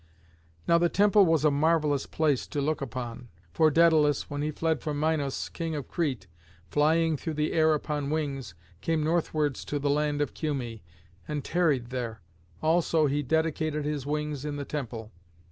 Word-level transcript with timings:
Now 0.67 0.79
the 0.79 0.89
temple 0.89 1.27
was 1.27 1.45
a 1.45 1.51
marvellous 1.51 2.07
place 2.07 2.47
to 2.47 2.59
look 2.59 2.81
upon. 2.81 3.27
For 3.53 3.69
Dædalus, 3.69 4.23
when 4.31 4.41
he 4.41 4.49
fled 4.49 4.81
from 4.81 4.99
Minos, 4.99 5.47
King 5.49 5.75
of 5.75 5.87
Crete, 5.87 6.25
flying 6.71 7.15
through 7.17 7.35
the 7.35 7.53
air 7.53 7.75
upon 7.75 8.09
wings, 8.09 8.55
came 8.81 9.03
northwards 9.03 9.63
to 9.65 9.77
the 9.77 9.91
land 9.91 10.19
of 10.19 10.33
Cumæ, 10.33 10.81
and 11.27 11.43
tarried 11.45 11.91
there. 11.91 12.23
Also 12.63 13.05
he 13.05 13.21
dedicated 13.21 13.85
his 13.85 14.03
wings 14.07 14.43
in 14.43 14.55
the 14.55 14.65
temple. 14.65 15.11